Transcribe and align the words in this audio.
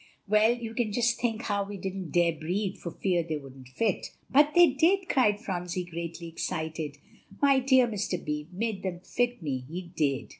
Well, 0.27 0.55
you 0.57 0.73
can 0.73 0.91
just 0.91 1.21
think 1.21 1.43
how 1.43 1.63
we 1.63 1.77
didn't 1.77 2.09
dare 2.09 2.31
breathe, 2.31 2.75
for 2.77 2.89
fear 2.89 3.21
they 3.21 3.37
wouldn't 3.37 3.67
fit." 3.67 4.09
"But 4.31 4.55
they 4.55 4.65
did," 4.69 5.07
cried 5.07 5.39
Phronsie 5.39 5.83
greatly 5.85 6.27
excited; 6.27 6.97
"my 7.39 7.59
dear 7.59 7.87
Mr. 7.87 8.17
Beebe 8.17 8.49
made 8.51 8.81
them 8.81 9.01
fit 9.01 9.43
me, 9.43 9.63
he 9.69 9.91
did." 9.95 10.29